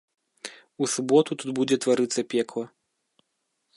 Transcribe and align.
У 0.85 0.87
суботу 0.93 1.31
тут 1.43 1.49
будзе 1.59 1.77
тварыцца 1.87 2.21
пекла. 2.35 2.65